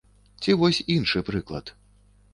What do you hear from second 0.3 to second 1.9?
Ці вось іншы прыклад.